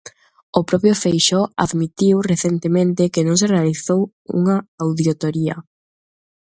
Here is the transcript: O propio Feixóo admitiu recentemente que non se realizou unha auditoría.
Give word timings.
O 0.59 0.61
propio 0.69 0.93
Feixóo 1.01 1.51
admitiu 1.65 2.15
recentemente 2.31 3.11
que 3.13 3.25
non 3.27 3.35
se 3.39 3.51
realizou 3.53 4.01
unha 4.39 4.57
auditoría. 4.83 5.55